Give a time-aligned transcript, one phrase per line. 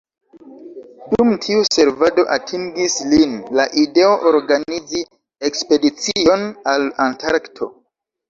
[1.15, 5.03] Dum tiu servado atingis lin la ideo organizi
[5.51, 7.69] ekspedicion al Antarkto.